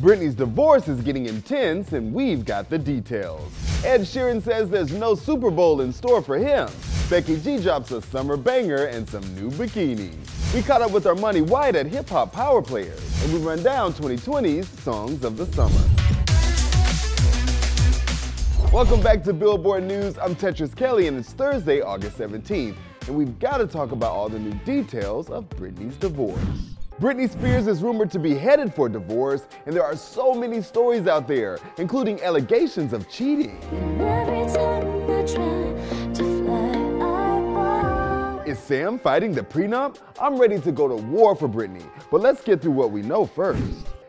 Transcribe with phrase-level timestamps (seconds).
[0.00, 3.52] Britney's divorce is getting intense, and we've got the details.
[3.84, 6.70] Ed Sheeran says there's no Super Bowl in store for him.
[7.10, 10.54] Becky G drops a summer banger and some new bikinis.
[10.54, 13.92] We caught up with Armani White at Hip Hop Power Players, and we run down
[13.92, 15.84] 2020's Songs of the Summer.
[18.72, 20.16] Welcome back to Billboard News.
[20.16, 22.76] I'm Tetris Kelly, and it's Thursday, August 17th,
[23.06, 26.69] and we've got to talk about all the new details of Britney's divorce.
[27.00, 31.06] Britney Spears is rumored to be headed for divorce, and there are so many stories
[31.06, 33.56] out there, including allegations of cheating.
[38.46, 39.96] Is Sam fighting the prenup?
[40.20, 43.24] I'm ready to go to war for Britney, but let's get through what we know
[43.24, 43.62] first.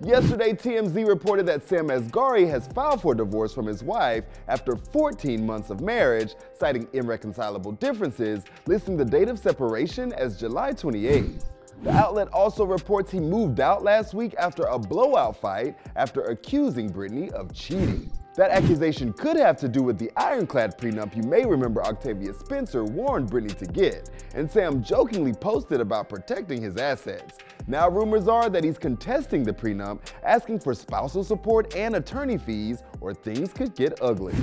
[0.00, 5.44] Yesterday, TMZ reported that Sam Asghari has filed for divorce from his wife after 14
[5.44, 11.46] months of marriage, citing irreconcilable differences, listing the date of separation as July 28th.
[11.82, 16.90] The outlet also reports he moved out last week after a blowout fight after accusing
[16.90, 18.10] Britney of cheating.
[18.36, 22.84] That accusation could have to do with the ironclad prenup you may remember Octavia Spencer
[22.84, 27.38] warned Britney to get, and Sam jokingly posted about protecting his assets.
[27.66, 32.82] Now rumors are that he's contesting the prenup, asking for spousal support and attorney fees,
[33.00, 34.34] or things could get ugly.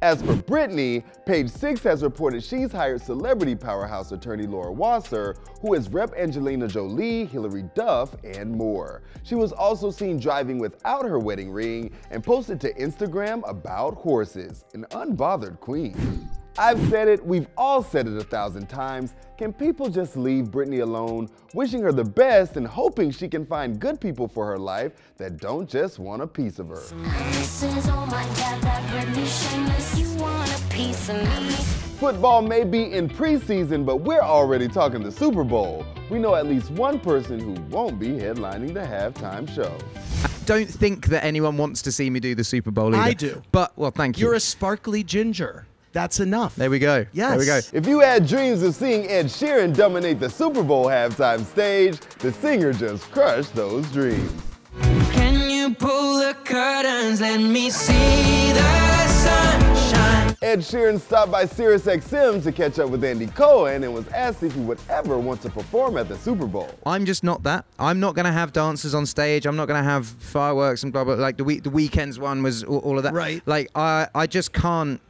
[0.00, 5.74] As for Britney, Page Six has reported she's hired celebrity powerhouse attorney Laura Wasser, who
[5.74, 9.02] has rep Angelina Jolie, Hilary Duff, and more.
[9.24, 14.64] She was also seen driving without her wedding ring and posted to Instagram about horses,
[14.72, 16.30] an unbothered queen.
[16.58, 19.14] I've said it, we've all said it a thousand times.
[19.38, 23.78] Can people just leave Britney alone, wishing her the best and hoping she can find
[23.78, 26.80] good people for her life that don't just want a piece of her?
[32.00, 35.86] Football may be in preseason, but we're already talking the Super Bowl.
[36.10, 39.76] We know at least one person who won't be headlining the halftime show.
[40.24, 43.10] I don't think that anyone wants to see me do the Super Bowl either.
[43.10, 43.42] I do.
[43.52, 44.26] But, well, thank you.
[44.26, 45.66] You're a sparkly ginger.
[45.98, 46.54] That's enough.
[46.54, 47.04] There we go.
[47.12, 47.30] Yes.
[47.30, 47.60] There we go.
[47.72, 52.32] If you had dreams of seeing Ed Sheeran dominate the Super Bowl halftime stage, the
[52.32, 54.30] singer just crushed those dreams.
[55.10, 57.20] Can you pull the curtains?
[57.20, 60.36] Let me see the sunshine.
[60.40, 64.54] Ed Sheeran stopped by SiriusXM to catch up with Andy Cohen and was asked if
[64.54, 66.70] he would ever want to perform at the Super Bowl.
[66.86, 67.64] I'm just not that.
[67.80, 69.46] I'm not going to have dancers on stage.
[69.46, 71.14] I'm not going to have fireworks and blah blah.
[71.14, 73.14] Like the week, the Weeknd's one was all, all of that.
[73.14, 73.42] Right.
[73.46, 75.00] Like I, I just can't.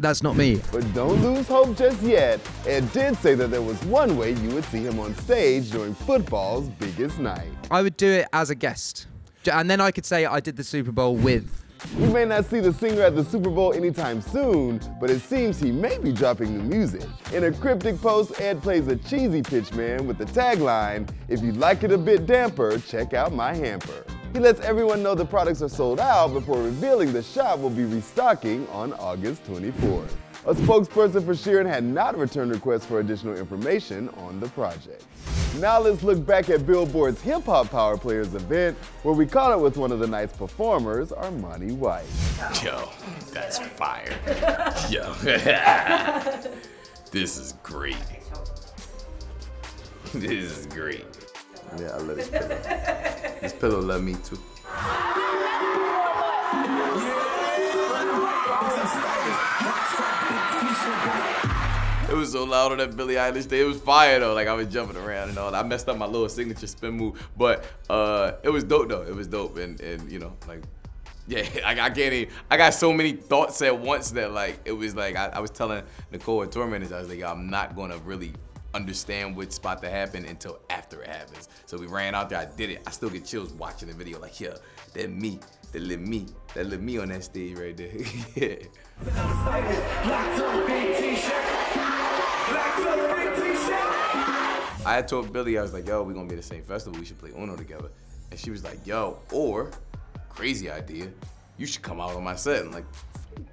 [0.00, 0.60] That's not me.
[0.70, 2.40] But don't lose hope just yet.
[2.66, 5.94] Ed did say that there was one way you would see him on stage during
[5.94, 7.50] football's biggest night.
[7.70, 9.08] I would do it as a guest,
[9.52, 11.64] and then I could say I did the Super Bowl with.
[11.96, 15.60] We may not see the singer at the Super Bowl anytime soon, but it seems
[15.60, 17.08] he may be dropping new music.
[17.32, 21.52] In a cryptic post, Ed plays a cheesy pitch man with the tagline, If you
[21.52, 24.04] like it a bit damper, check out my hamper.
[24.32, 27.84] He lets everyone know the products are sold out before revealing the shop will be
[27.84, 30.10] restocking on August 24th.
[30.46, 35.04] A spokesperson for Sheeran had not returned requests for additional information on the project.
[35.58, 39.60] Now let's look back at Billboard's Hip Hop Power Players event, where we caught up
[39.60, 42.04] with one of the night's performers, Armani White.
[42.62, 42.90] Yo,
[43.32, 44.14] that's fire.
[44.90, 45.12] Yo.
[47.10, 47.96] this is great.
[50.14, 51.04] This is great.
[51.78, 53.27] Yeah, I love this pillow.
[53.40, 54.38] This pillow love me too.
[62.10, 63.60] It was so loud on that Billie Eilish day.
[63.60, 64.34] It was fire though.
[64.34, 65.54] Like I was jumping around and all.
[65.54, 69.02] I messed up my little signature spin move, but uh, it was dope though.
[69.02, 70.62] It was dope, and and you know like.
[71.28, 72.34] Yeah, I, I can't even.
[72.50, 75.50] I got so many thoughts at once that like it was like I, I was
[75.50, 78.32] telling Nicole at Tormentors, I was like, I'm not gonna really
[78.74, 81.48] understand what's about to happen until after it happens.
[81.66, 82.82] So we ran out there, I did it.
[82.86, 84.54] I still get chills watching the video, like, yeah,
[84.94, 85.40] that me,
[85.72, 87.90] that little me, that little me on that stage right there.
[88.34, 88.56] yeah.
[94.86, 96.98] I had told Billie, I was like, yo, we gonna be at the same festival,
[96.98, 97.90] we should play Uno together.
[98.30, 99.70] And she was like, yo, or,
[100.28, 101.08] crazy idea,
[101.58, 102.62] you should come out on my set.
[102.62, 102.86] And like,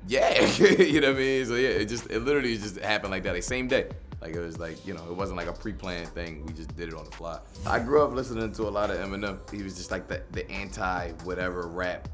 [0.07, 1.45] yeah, you know what I mean?
[1.45, 3.89] So yeah, it just, it literally just happened like that, like same day.
[4.25, 6.43] Like it was like, you know, it wasn't like a pre-planned thing.
[6.47, 7.37] We just did it on the fly.
[7.67, 9.37] I grew up listening to a lot of Eminem.
[9.53, 12.07] He was just like the, the anti whatever rap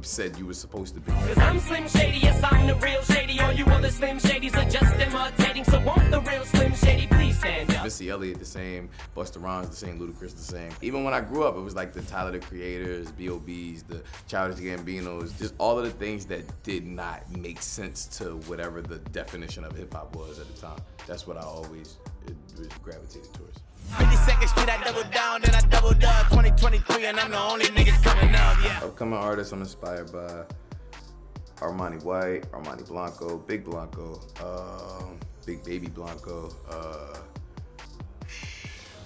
[0.00, 1.12] said you were supposed to be.
[1.12, 3.38] Cause I'm Slim Shady, yes, I'm the real Shady.
[3.40, 5.64] All you other Slim Shadys are just imitating.
[5.64, 7.84] So won't the real Slim Shady please stand up?
[7.84, 10.70] Missy Elliott the same, Busta Rhymes the same, Ludacris the same.
[10.82, 14.58] Even when I grew up, it was like the Tyler the Creators, B.O.B.s, the Childish
[14.58, 19.64] Gambinos, just all of the things that did not make sense to whatever the definition
[19.64, 20.78] of hip hop was at the time.
[21.06, 23.58] That's what I always it, it gravitated towards.
[23.92, 26.28] 52nd Street, I doubled down, then I doubled up.
[26.28, 28.80] 2023, and I'm the only nigga coming up, yeah.
[28.82, 30.44] Upcoming artists I'm inspired by
[31.56, 36.54] Armani White, Armani Blanco, Big Blanco, um, Big Baby Blanco.
[36.68, 37.18] Uh,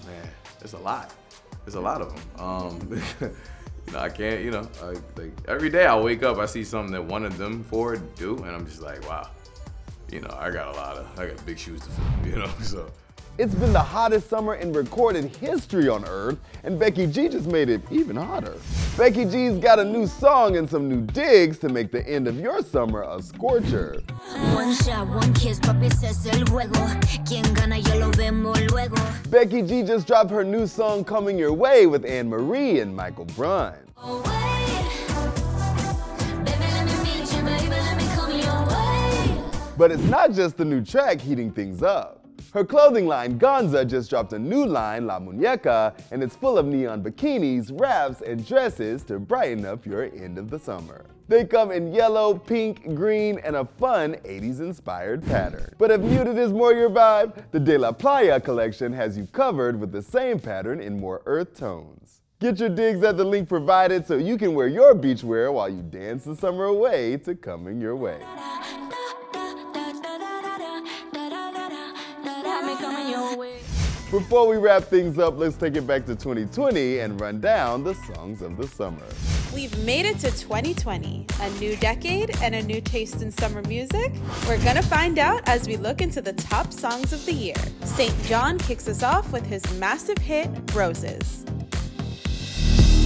[0.05, 0.29] man,
[0.59, 1.13] there's a lot.
[1.65, 2.45] There's a lot of them.
[2.45, 3.01] Um,
[3.87, 4.43] you know, I can't.
[4.43, 7.37] You know, I, like every day I wake up, I see something that one of
[7.37, 9.29] them four do, and I'm just like, wow.
[10.13, 12.03] You know, I got a lot of, I got big shoes to fill.
[12.25, 12.91] You know, so.
[13.39, 17.67] It's been the hottest summer in recorded history on Earth, and Becky G just made
[17.67, 18.53] it even hotter.
[18.95, 22.39] Becky G's got a new song and some new digs to make the end of
[22.39, 24.03] your summer a scorcher.
[24.53, 27.27] One shot, one kiss, papi, el juego.
[27.27, 28.95] Quien gana ya lo vemos luego.
[29.31, 33.25] Becky G just dropped her new song Coming Your Way with Anne Marie and Michael
[33.25, 33.73] Brun.
[33.97, 34.21] Oh,
[39.83, 42.25] But it's not just the new track heating things up.
[42.53, 46.65] Her clothing line, Gonza, just dropped a new line, La Muñeca, and it's full of
[46.65, 51.03] neon bikinis, wraps, and dresses to brighten up your end of the summer.
[51.27, 55.75] They come in yellow, pink, green, and a fun 80s inspired pattern.
[55.77, 59.77] But if muted is more your vibe, the De La Playa collection has you covered
[59.77, 62.21] with the same pattern in more earth tones.
[62.39, 65.81] Get your digs at the link provided so you can wear your beachwear while you
[65.81, 68.19] dance the summer away to coming your way.
[74.13, 77.95] Before we wrap things up, let's take it back to 2020 and run down the
[77.95, 79.01] songs of the summer.
[79.55, 84.13] We've made it to 2020, a new decade and a new taste in summer music.
[84.47, 87.55] We're gonna find out as we look into the top songs of the year.
[87.85, 91.43] SAINt JHN kicks us off with his massive hit, Roses.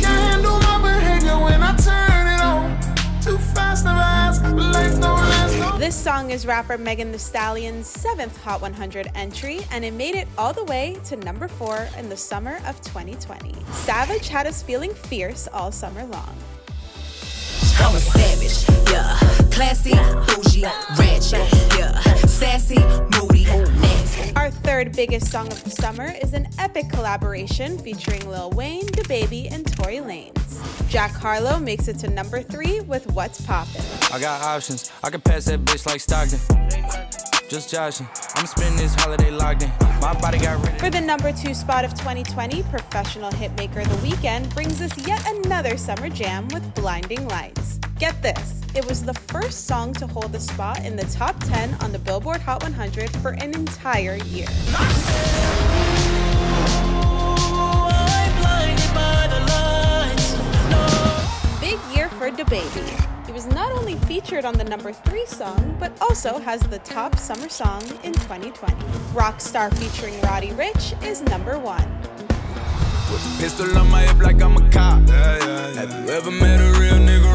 [0.01, 2.86] Can't handle my behavior when I turn it on.
[5.87, 10.27] This song is rapper Megan Thee Stallion's seventh Hot 100 entry, and it made it
[10.37, 13.55] all the way to number four in the summer of 2020.
[13.71, 16.35] Savage had us feeling fierce all summer long.
[17.79, 19.17] I'm a savage, yeah.
[19.49, 19.91] Classy,
[20.27, 20.65] bougie,
[20.99, 21.49] ratchet,
[24.77, 29.65] third biggest song of the summer is an epic collaboration featuring Lil Wayne, DaBaby, and
[29.65, 30.87] Tory Lanez.
[30.87, 33.81] Jack Harlow makes it to number three with What's Poppin'.
[34.13, 34.91] I got options.
[35.03, 36.37] I can pass that bitch like Stockton.
[37.49, 38.07] Just joshing.
[38.35, 39.71] I'm spending this holiday locked in.
[39.99, 40.77] My body got ready.
[40.77, 45.75] For the number two spot of 2020, professional hitmaker The Weeknd brings us yet another
[45.77, 47.79] summer jam with Blinding Lights.
[47.97, 51.75] Get this, it was the first song to hold the spot in the top 10
[51.75, 54.47] on the Billboard Hot 100 for an entire year.
[61.59, 63.25] Big year for DaBaby.
[63.25, 67.17] He was not only featured on the number three song, but also has the top
[67.17, 68.75] summer song in 2020.
[69.13, 71.85] Rockstar featuring Roddy Ricch is number one.
[73.39, 75.07] Pistol on my hip like I'm a cop.
[75.09, 77.27] Have you ever met a real nigga?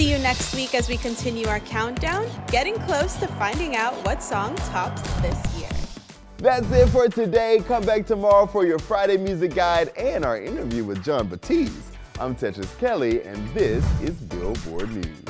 [0.00, 4.22] See you next week as we continue our countdown, getting close to finding out what
[4.22, 5.68] song tops this year.
[6.38, 7.62] That's it for today.
[7.68, 11.92] Come back tomorrow for your Friday music guide and our interview with Jon Batiste.
[12.18, 15.29] I'm Tetris Kelly, and this is Billboard News.